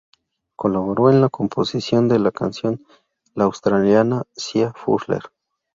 Colaboró 0.55 1.11
en 1.11 1.21
la 1.21 1.29
composición 1.29 2.07
de 2.07 2.17
la 2.17 2.31
canción, 2.31 2.83
la 3.35 3.43
australiana 3.43 4.23
Sia 4.35 4.73
Furler. 4.73 5.21